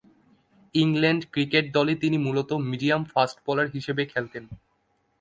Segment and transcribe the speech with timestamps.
[0.75, 4.43] England cricket দলে তিনি মূলতঃ মিডিয়াম-ফাস্ট বোলার হিসেবে খেলতেন।